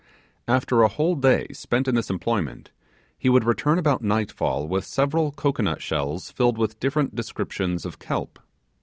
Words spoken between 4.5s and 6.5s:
with several cocoanut shells